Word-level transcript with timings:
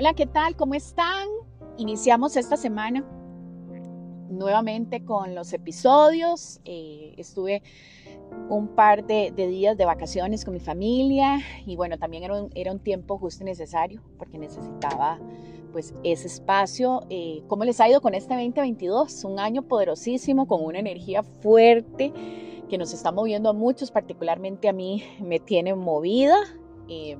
Hola, 0.00 0.14
¿qué 0.14 0.24
tal? 0.24 0.56
¿Cómo 0.56 0.72
están? 0.72 1.28
Iniciamos 1.76 2.34
esta 2.38 2.56
semana 2.56 3.04
nuevamente 4.30 5.04
con 5.04 5.34
los 5.34 5.52
episodios. 5.52 6.58
Eh, 6.64 7.12
estuve 7.18 7.62
un 8.48 8.68
par 8.68 9.04
de, 9.04 9.30
días 9.36 9.76
de 9.76 9.84
vacaciones 9.84 10.46
con 10.46 10.54
mi 10.54 10.60
familia 10.60 11.40
y 11.66 11.76
bueno, 11.76 11.98
también 11.98 12.22
era 12.22 12.40
un, 12.40 12.50
era 12.54 12.72
un 12.72 12.78
tiempo 12.78 13.18
justo 13.18 13.42
y 13.42 13.44
necesario 13.44 14.00
porque 14.16 14.38
necesitaba 14.38 15.18
pues 15.70 15.92
ese 16.02 16.28
espacio. 16.28 17.02
Eh, 17.10 17.42
¿Cómo 17.46 17.64
les 17.64 17.78
ha 17.78 17.86
ido 17.86 18.00
con 18.00 18.14
este 18.14 18.32
2022? 18.32 19.24
Un 19.24 19.38
año 19.38 19.68
poderosísimo, 19.68 20.48
con 20.48 20.64
una 20.64 20.78
energía 20.78 21.22
fuerte 21.22 22.10
que 22.70 22.78
nos 22.78 22.94
está 22.94 23.12
moviendo 23.12 23.50
a 23.50 23.52
muchos, 23.52 23.90
particularmente 23.90 24.66
a 24.66 24.72
mí 24.72 25.04
me 25.20 25.40
tiene 25.40 25.74
movida. 25.74 26.38
Eh, 26.88 27.18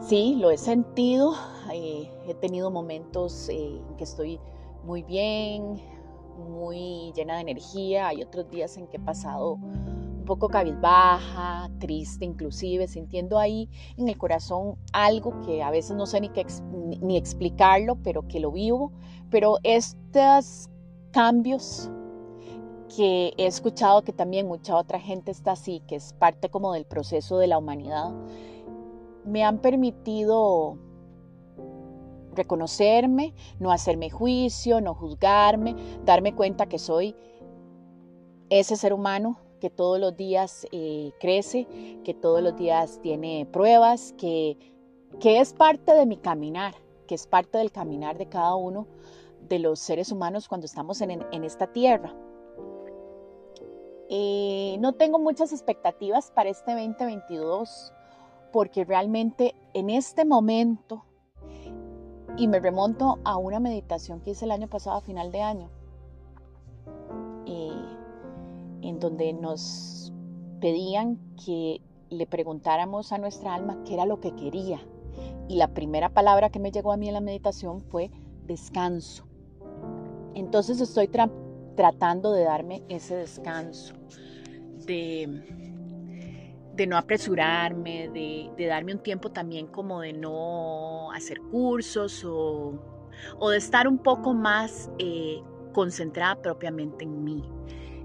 sí, 0.00 0.36
lo 0.38 0.50
he 0.50 0.58
sentido. 0.58 1.34
Eh, 1.72 2.10
he 2.26 2.34
tenido 2.34 2.70
momentos 2.70 3.48
en 3.48 3.96
que 3.96 4.04
estoy 4.04 4.40
muy 4.84 5.02
bien, 5.02 5.80
muy 6.48 7.12
llena 7.14 7.36
de 7.36 7.42
energía. 7.42 8.08
Hay 8.08 8.22
otros 8.22 8.50
días 8.50 8.76
en 8.76 8.86
que 8.86 8.96
he 8.96 9.00
pasado 9.00 9.54
un 9.54 10.24
poco 10.26 10.48
cabizbaja, 10.48 11.70
triste 11.78 12.24
inclusive, 12.24 12.88
sintiendo 12.88 13.38
ahí 13.38 13.68
en 13.96 14.08
el 14.08 14.16
corazón 14.16 14.76
algo 14.92 15.40
que 15.42 15.62
a 15.62 15.70
veces 15.70 15.96
no 15.96 16.06
sé 16.06 16.20
ni, 16.20 16.30
ni 17.00 17.16
explicarlo, 17.16 17.96
pero 18.02 18.26
que 18.26 18.40
lo 18.40 18.52
vivo. 18.52 18.92
Pero 19.30 19.58
estos 19.62 20.68
cambios 21.12 21.90
que 22.94 23.32
he 23.36 23.46
escuchado 23.46 24.02
que 24.02 24.12
también 24.12 24.48
mucha 24.48 24.76
otra 24.76 24.98
gente 24.98 25.30
está 25.30 25.52
así, 25.52 25.80
que 25.86 25.96
es 25.96 26.12
parte 26.12 26.48
como 26.48 26.72
del 26.72 26.84
proceso 26.84 27.38
de 27.38 27.46
la 27.46 27.58
humanidad, 27.58 28.12
me 29.24 29.44
han 29.44 29.58
permitido 29.58 30.78
reconocerme, 32.34 33.34
no 33.58 33.72
hacerme 33.72 34.10
juicio, 34.10 34.80
no 34.80 34.94
juzgarme, 34.94 35.74
darme 36.04 36.34
cuenta 36.34 36.66
que 36.66 36.78
soy 36.78 37.14
ese 38.48 38.76
ser 38.76 38.92
humano 38.92 39.38
que 39.60 39.70
todos 39.70 40.00
los 40.00 40.16
días 40.16 40.66
eh, 40.72 41.12
crece, 41.20 41.66
que 42.02 42.14
todos 42.14 42.42
los 42.42 42.56
días 42.56 42.98
tiene 43.02 43.46
pruebas, 43.52 44.14
que, 44.16 44.56
que 45.20 45.38
es 45.40 45.52
parte 45.52 45.94
de 45.94 46.06
mi 46.06 46.16
caminar, 46.16 46.74
que 47.06 47.14
es 47.14 47.26
parte 47.26 47.58
del 47.58 47.70
caminar 47.70 48.16
de 48.16 48.28
cada 48.28 48.56
uno 48.56 48.86
de 49.48 49.58
los 49.58 49.78
seres 49.78 50.10
humanos 50.10 50.48
cuando 50.48 50.64
estamos 50.64 51.00
en, 51.00 51.10
en 51.10 51.44
esta 51.44 51.66
tierra. 51.66 52.14
Eh, 54.08 54.76
no 54.80 54.94
tengo 54.94 55.20
muchas 55.20 55.52
expectativas 55.52 56.32
para 56.32 56.50
este 56.50 56.72
2022 56.72 57.92
porque 58.52 58.84
realmente 58.84 59.54
en 59.74 59.90
este 59.90 60.24
momento 60.24 61.04
y 62.36 62.48
me 62.48 62.60
remonto 62.60 63.18
a 63.24 63.36
una 63.36 63.60
meditación 63.60 64.20
que 64.20 64.30
hice 64.30 64.44
el 64.44 64.50
año 64.50 64.68
pasado 64.68 64.96
a 64.96 65.00
final 65.00 65.30
de 65.32 65.42
año, 65.42 65.70
eh, 67.46 67.70
en 68.82 68.98
donde 68.98 69.32
nos 69.32 70.12
pedían 70.60 71.18
que 71.44 71.82
le 72.08 72.26
preguntáramos 72.26 73.12
a 73.12 73.18
nuestra 73.18 73.54
alma 73.54 73.82
qué 73.84 73.94
era 73.94 74.06
lo 74.06 74.20
que 74.20 74.34
quería. 74.34 74.80
Y 75.48 75.56
la 75.56 75.68
primera 75.68 76.08
palabra 76.10 76.50
que 76.50 76.60
me 76.60 76.70
llegó 76.70 76.92
a 76.92 76.96
mí 76.96 77.08
en 77.08 77.14
la 77.14 77.20
meditación 77.20 77.80
fue 77.80 78.10
descanso. 78.46 79.24
Entonces 80.34 80.80
estoy 80.80 81.10
tratando 81.76 82.32
de 82.32 82.44
darme 82.44 82.82
ese 82.88 83.16
descanso, 83.16 83.94
de 84.86 85.69
de 86.80 86.86
no 86.86 86.96
apresurarme, 86.96 88.08
de, 88.08 88.66
darme 88.66 88.94
un 88.94 89.00
tiempo 89.00 89.30
también 89.30 89.66
como 89.66 90.00
de 90.00 90.14
no 90.14 91.12
hacer 91.12 91.38
cursos 91.42 92.24
o, 92.24 92.72
de 93.50 93.56
estar 93.58 93.86
un 93.86 93.98
poco 93.98 94.32
más 94.32 94.90
eh, 94.98 95.42
concentrada 95.74 96.40
propiamente 96.40 97.04
en 97.04 97.22
mí. 97.22 97.44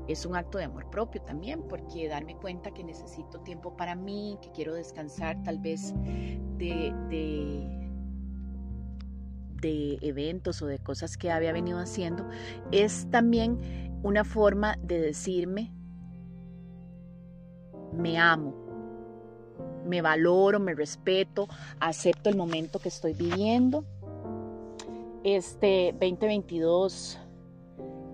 Es 0.09 0.25
un 0.25 0.35
acto 0.35 0.57
de 0.57 0.65
amor 0.65 0.89
propio 0.89 1.21
también, 1.21 1.63
porque 1.69 2.09
darme 2.09 2.35
cuenta 2.35 2.71
que 2.71 2.83
necesito 2.83 3.39
tiempo 3.39 3.77
para 3.77 3.95
mí, 3.95 4.37
que 4.41 4.51
quiero 4.51 4.73
descansar 4.73 5.41
tal 5.43 5.57
vez 5.59 5.93
de, 6.57 6.93
de, 7.09 7.89
de 9.61 9.99
eventos 10.01 10.61
o 10.61 10.65
de 10.65 10.79
cosas 10.79 11.15
que 11.15 11.31
había 11.31 11.53
venido 11.53 11.79
haciendo, 11.79 12.27
es 12.73 13.09
también 13.09 13.57
una 14.03 14.25
forma 14.25 14.77
de 14.83 14.99
decirme, 14.99 15.73
me 17.93 18.17
amo, 18.19 18.64
me 19.85 20.01
valoro, 20.01 20.59
me 20.59 20.73
respeto, 20.73 21.47
acepto 21.79 22.29
el 22.29 22.35
momento 22.35 22.79
que 22.79 22.89
estoy 22.89 23.13
viviendo. 23.13 23.83
Este 25.23 25.91
2022 25.93 27.19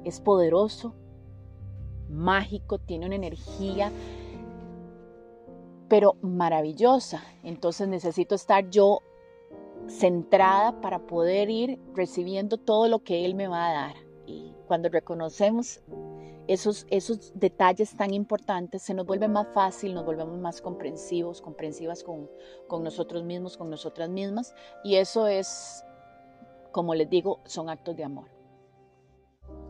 es 0.06 0.20
poderoso, 0.22 0.94
mágico, 2.10 2.78
tiene 2.78 3.06
una 3.06 3.16
energía, 3.16 3.92
pero 5.88 6.16
maravillosa. 6.22 7.24
Entonces 7.44 7.88
necesito 7.88 8.36
estar 8.36 8.70
yo 8.70 9.02
centrada 9.88 10.80
para 10.80 11.00
poder 11.00 11.50
ir 11.50 11.80
recibiendo 11.94 12.58
todo 12.58 12.88
lo 12.88 13.04
que 13.04 13.26
Él 13.26 13.36
me 13.36 13.48
va 13.48 13.68
a 13.68 13.74
dar. 13.74 13.96
Y 14.26 14.54
cuando 14.68 14.90
reconocemos 14.90 15.82
esos, 16.52 16.86
esos 16.90 17.32
detalles 17.34 17.96
tan 17.96 18.14
importantes, 18.14 18.82
se 18.82 18.94
nos 18.94 19.06
vuelve 19.06 19.30
más 19.30 19.48
fácil, 19.54 19.94
nos 19.94 20.06
volvemos 20.06 20.38
más 20.38 20.62
comprensivos, 20.62 21.42
comprensivas 21.42 22.04
con, 22.04 22.30
con 22.68 22.84
nosotros 22.84 23.24
mismos, 23.24 23.56
con 23.56 23.70
nosotras 23.70 24.10
mismas. 24.10 24.54
Y 24.84 24.96
eso 24.96 25.28
es, 25.28 25.86
como 26.74 26.94
les 26.94 27.10
digo, 27.10 27.40
son 27.46 27.70
actos 27.70 27.96
de 27.96 28.04
amor. 28.04 28.28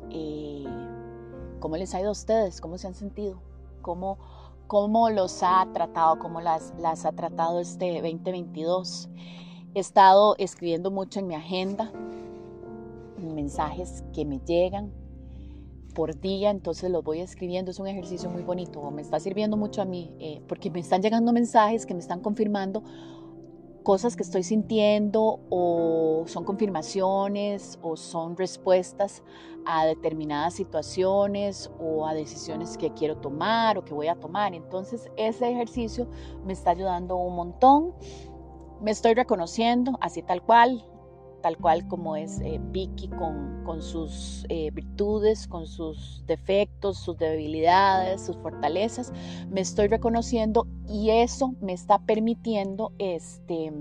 Eh, 0.09 0.65
¿Cómo 1.59 1.77
les 1.77 1.93
ha 1.93 1.99
ido 1.99 2.09
a 2.09 2.13
ustedes? 2.13 2.59
¿Cómo 2.59 2.79
se 2.79 2.87
han 2.87 2.95
sentido? 2.95 3.39
¿Cómo, 3.83 4.17
cómo 4.65 5.11
los 5.11 5.43
ha 5.43 5.67
tratado? 5.73 6.17
¿Cómo 6.17 6.41
las, 6.41 6.73
las 6.79 7.05
ha 7.05 7.11
tratado 7.11 7.59
este 7.59 8.01
2022? 8.01 9.07
He 9.75 9.79
estado 9.79 10.35
escribiendo 10.39 10.89
mucho 10.89 11.19
en 11.19 11.27
mi 11.27 11.35
agenda, 11.35 11.91
mensajes 13.19 14.03
que 14.13 14.25
me 14.25 14.39
llegan, 14.39 14.91
por 15.91 16.19
día, 16.19 16.49
entonces 16.49 16.89
los 16.89 17.03
voy 17.03 17.19
escribiendo. 17.19 17.71
Es 17.71 17.79
un 17.79 17.87
ejercicio 17.87 18.29
muy 18.29 18.43
bonito, 18.43 18.89
me 18.91 19.01
está 19.01 19.19
sirviendo 19.19 19.57
mucho 19.57 19.81
a 19.81 19.85
mí, 19.85 20.13
eh, 20.19 20.41
porque 20.47 20.69
me 20.69 20.79
están 20.79 21.01
llegando 21.01 21.33
mensajes 21.33 21.85
que 21.85 21.93
me 21.93 21.99
están 21.99 22.21
confirmando 22.21 22.83
cosas 23.83 24.15
que 24.15 24.23
estoy 24.23 24.43
sintiendo 24.43 25.39
o 25.49 26.23
son 26.27 26.43
confirmaciones 26.43 27.79
o 27.81 27.97
son 27.97 28.37
respuestas 28.37 29.23
a 29.65 29.85
determinadas 29.85 30.53
situaciones 30.53 31.71
o 31.79 32.07
a 32.07 32.13
decisiones 32.13 32.77
que 32.77 32.91
quiero 32.91 33.17
tomar 33.17 33.77
o 33.77 33.85
que 33.85 33.93
voy 33.93 34.07
a 34.07 34.15
tomar. 34.15 34.53
Entonces 34.53 35.09
ese 35.17 35.49
ejercicio 35.51 36.07
me 36.45 36.53
está 36.53 36.71
ayudando 36.71 37.15
un 37.15 37.35
montón. 37.35 37.93
Me 38.81 38.91
estoy 38.91 39.13
reconociendo 39.13 39.97
así 40.01 40.23
tal 40.23 40.41
cual, 40.41 40.85
tal 41.41 41.57
cual 41.57 41.87
como 41.87 42.15
es 42.15 42.39
eh, 42.41 42.59
Vicky 42.71 43.07
con, 43.09 43.63
con 43.65 43.81
sus 43.81 44.45
eh, 44.49 44.71
virtudes, 44.71 45.47
con 45.47 45.67
sus 45.67 46.23
defectos, 46.27 46.97
sus 46.97 47.17
debilidades, 47.17 48.21
sus 48.21 48.37
fortalezas. 48.37 49.11
Me 49.49 49.61
estoy 49.61 49.87
reconociendo 49.87 50.67
y 50.87 51.09
eso 51.09 51.55
me 51.61 51.73
está 51.73 51.99
permitiendo 51.99 52.93
este, 52.99 53.73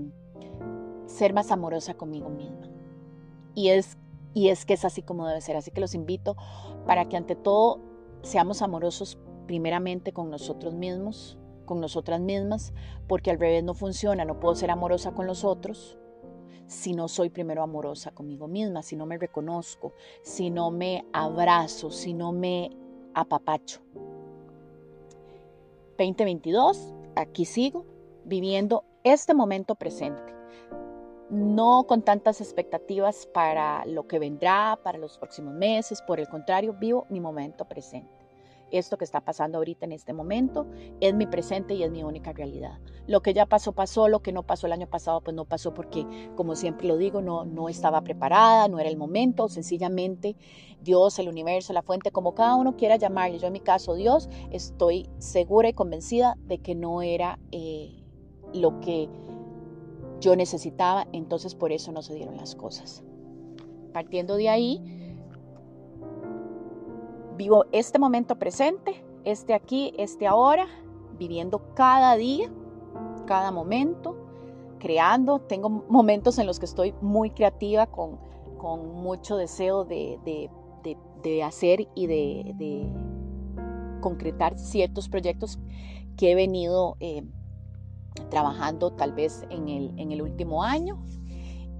ser 1.05 1.33
más 1.33 1.51
amorosa 1.51 1.93
conmigo 1.93 2.29
misma. 2.29 2.67
Y 3.53 3.69
es, 3.69 3.97
y 4.33 4.49
es 4.49 4.65
que 4.65 4.73
es 4.73 4.85
así 4.85 5.01
como 5.01 5.27
debe 5.27 5.41
ser. 5.41 5.55
Así 5.55 5.71
que 5.71 5.81
los 5.81 5.93
invito 5.93 6.35
para 6.85 7.07
que 7.07 7.17
ante 7.17 7.35
todo 7.35 7.79
seamos 8.23 8.61
amorosos 8.61 9.17
primeramente 9.45 10.13
con 10.13 10.29
nosotros 10.29 10.73
mismos, 10.73 11.37
con 11.65 11.79
nosotras 11.79 12.21
mismas, 12.21 12.73
porque 13.07 13.31
al 13.31 13.39
revés 13.39 13.63
no 13.63 13.73
funciona, 13.73 14.25
no 14.25 14.39
puedo 14.39 14.55
ser 14.55 14.71
amorosa 14.71 15.11
con 15.11 15.27
los 15.27 15.43
otros 15.43 15.97
si 16.71 16.93
no 16.93 17.09
soy 17.09 17.29
primero 17.29 17.61
amorosa 17.61 18.11
conmigo 18.11 18.47
misma, 18.47 18.81
si 18.81 18.95
no 18.95 19.05
me 19.05 19.17
reconozco, 19.17 19.93
si 20.21 20.49
no 20.49 20.71
me 20.71 21.05
abrazo, 21.11 21.91
si 21.91 22.13
no 22.13 22.31
me 22.31 22.71
apapacho. 23.13 23.81
2022, 25.97 26.93
aquí 27.15 27.43
sigo 27.43 27.85
viviendo 28.23 28.85
este 29.03 29.33
momento 29.33 29.75
presente. 29.75 30.33
No 31.29 31.85
con 31.87 32.03
tantas 32.03 32.39
expectativas 32.39 33.25
para 33.25 33.85
lo 33.85 34.07
que 34.07 34.19
vendrá, 34.19 34.79
para 34.81 34.97
los 34.97 35.17
próximos 35.17 35.53
meses, 35.53 36.01
por 36.01 36.19
el 36.19 36.29
contrario, 36.29 36.73
vivo 36.79 37.05
mi 37.09 37.19
momento 37.19 37.65
presente 37.65 38.20
esto 38.71 38.97
que 38.97 39.05
está 39.05 39.21
pasando 39.21 39.57
ahorita 39.57 39.85
en 39.85 39.91
este 39.91 40.13
momento 40.13 40.67
es 40.99 41.13
mi 41.13 41.27
presente 41.27 41.73
y 41.73 41.83
es 41.83 41.91
mi 41.91 42.03
única 42.03 42.33
realidad. 42.33 42.79
Lo 43.07 43.21
que 43.21 43.33
ya 43.33 43.45
pasó, 43.45 43.73
pasó, 43.73 44.07
lo 44.07 44.21
que 44.21 44.31
no 44.31 44.43
pasó 44.43 44.67
el 44.67 44.73
año 44.73 44.87
pasado, 44.87 45.21
pues 45.21 45.35
no 45.35 45.45
pasó 45.45 45.73
porque, 45.73 46.05
como 46.35 46.55
siempre 46.55 46.87
lo 46.87 46.97
digo, 46.97 47.21
no, 47.21 47.45
no 47.45 47.69
estaba 47.69 48.01
preparada, 48.01 48.67
no 48.67 48.79
era 48.79 48.89
el 48.89 48.97
momento, 48.97 49.49
sencillamente 49.49 50.35
Dios, 50.81 51.19
el 51.19 51.29
universo, 51.29 51.73
la 51.73 51.81
fuente, 51.81 52.11
como 52.11 52.33
cada 52.33 52.55
uno 52.55 52.75
quiera 52.75 52.95
llamarle, 52.95 53.39
yo 53.39 53.47
en 53.47 53.53
mi 53.53 53.59
caso 53.59 53.95
Dios, 53.95 54.29
estoy 54.51 55.09
segura 55.19 55.69
y 55.69 55.73
convencida 55.73 56.37
de 56.45 56.59
que 56.59 56.75
no 56.75 57.01
era 57.01 57.39
eh, 57.51 58.03
lo 58.53 58.79
que 58.79 59.09
yo 60.19 60.35
necesitaba, 60.35 61.07
entonces 61.11 61.55
por 61.55 61.71
eso 61.71 61.91
no 61.91 62.01
se 62.01 62.13
dieron 62.13 62.37
las 62.37 62.55
cosas. 62.55 63.03
Partiendo 63.91 64.37
de 64.37 64.49
ahí, 64.49 65.00
vivo 67.41 67.65
este 67.71 67.97
momento 67.97 68.35
presente, 68.35 69.03
este 69.23 69.55
aquí, 69.55 69.93
este 69.97 70.27
ahora, 70.27 70.67
viviendo 71.17 71.73
cada 71.73 72.15
día, 72.15 72.51
cada 73.25 73.51
momento, 73.51 74.15
creando. 74.77 75.39
Tengo 75.39 75.69
momentos 75.89 76.37
en 76.37 76.45
los 76.45 76.59
que 76.59 76.65
estoy 76.65 76.93
muy 77.01 77.31
creativa, 77.31 77.87
con, 77.87 78.19
con 78.59 78.93
mucho 79.01 79.37
deseo 79.37 79.85
de, 79.85 80.19
de, 80.23 81.43
hacer 81.43 81.87
y 81.95 82.05
de, 82.05 82.91
concretar 84.01 84.59
ciertos 84.59 85.09
proyectos 85.09 85.57
que 86.17 86.31
he 86.31 86.35
venido 86.35 86.95
eh, 86.99 87.23
trabajando 88.29 88.91
tal 88.91 89.13
vez 89.13 89.45
en 89.49 89.67
el, 89.67 89.93
en 89.97 90.11
el 90.11 90.21
último 90.21 90.63
año. 90.63 91.03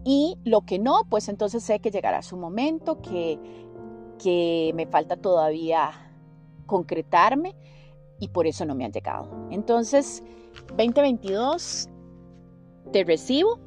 Y 0.04 0.40
lo 0.44 0.62
que 0.62 0.80
no, 0.80 1.04
pues 1.08 1.30
entonces 1.30 1.64
sé 1.64 1.80
que 1.80 1.92
llegará 1.92 2.24
su 2.24 2.36
momento, 2.36 3.00
que, 3.04 3.40
que 4.22 4.72
me 4.76 4.86
falta 4.86 5.18
todavía 5.18 5.92
concretarme 6.66 7.56
y 8.20 8.28
por 8.28 8.46
eso 8.46 8.66
no 8.66 8.76
me 8.76 8.86
han 8.86 8.92
llegado. 8.92 9.48
Entonces, 9.50 10.24
2022, 10.78 11.90
te 12.92 13.04
recibo, 13.04 13.60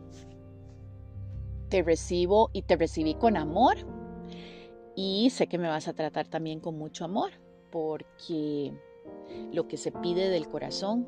te 1.68 1.82
recibo 1.82 2.50
y 2.52 2.62
te 2.62 2.76
recibí 2.76 3.14
con 3.14 3.36
amor 3.36 3.76
y 4.94 5.30
sé 5.30 5.48
que 5.48 5.58
me 5.58 5.68
vas 5.68 5.88
a 5.88 5.92
tratar 5.92 6.28
también 6.28 6.60
con 6.60 6.78
mucho 6.78 7.04
amor 7.04 7.32
porque 7.72 8.72
lo 9.52 9.66
que 9.66 9.76
se 9.76 9.90
pide 9.90 10.28
del 10.28 10.48
corazón 10.48 11.06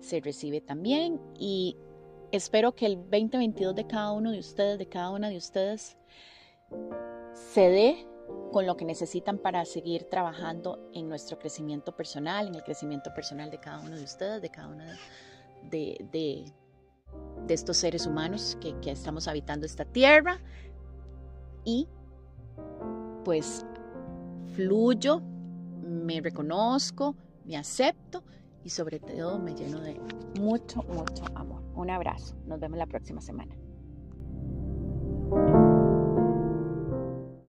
se 0.00 0.20
recibe 0.20 0.62
también 0.62 1.20
y 1.38 1.76
espero 2.32 2.74
que 2.74 2.86
el 2.86 2.96
2022 2.96 3.74
de 3.74 3.86
cada 3.86 4.12
uno 4.12 4.30
de 4.30 4.38
ustedes, 4.38 4.78
de 4.78 4.86
cada 4.86 5.10
una 5.10 5.28
de 5.28 5.36
ustedes, 5.36 5.98
se 7.34 7.68
dé 7.68 8.13
con 8.52 8.66
lo 8.66 8.76
que 8.76 8.84
necesitan 8.84 9.38
para 9.38 9.64
seguir 9.64 10.04
trabajando 10.04 10.88
en 10.92 11.08
nuestro 11.08 11.38
crecimiento 11.38 11.96
personal, 11.96 12.46
en 12.46 12.54
el 12.54 12.62
crecimiento 12.62 13.12
personal 13.12 13.50
de 13.50 13.58
cada 13.58 13.80
uno 13.80 13.96
de 13.96 14.04
ustedes, 14.04 14.40
de 14.40 14.50
cada 14.50 14.68
uno 14.68 14.84
de, 15.70 16.44
estos 17.48 17.76
seres 17.76 18.06
humanos 18.06 18.56
que, 18.60 18.78
que 18.80 18.90
estamos 18.90 19.28
habitando 19.28 19.66
esta 19.66 19.84
tierra. 19.84 20.40
Y 21.64 21.88
pues 23.24 23.64
fluyo, 24.54 25.20
me 25.82 26.20
reconozco, 26.20 27.16
me 27.44 27.56
acepto 27.56 28.22
y 28.62 28.70
sobre 28.70 29.00
todo 29.00 29.38
me 29.38 29.54
lleno 29.54 29.80
de 29.80 30.00
mucho, 30.38 30.82
mucho 30.82 31.24
amor. 31.34 31.62
Un 31.74 31.90
abrazo. 31.90 32.34
Nos 32.46 32.60
vemos 32.60 32.78
la 32.78 32.86
próxima 32.86 33.20
semana. 33.20 33.54